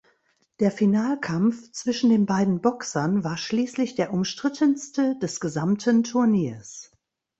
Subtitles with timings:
[0.61, 6.89] Der Finalkampf zwischen den beiden Boxern war schließlich der umstrittenste des gesamten Turniers.